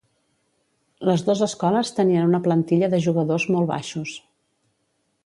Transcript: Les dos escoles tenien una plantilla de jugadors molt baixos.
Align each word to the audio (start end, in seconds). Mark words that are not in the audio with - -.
Les 1.09 1.23
dos 1.27 1.43
escoles 1.47 1.93
tenien 1.99 2.31
una 2.31 2.41
plantilla 2.47 2.89
de 2.95 3.03
jugadors 3.09 3.47
molt 3.57 3.73
baixos. 3.73 4.15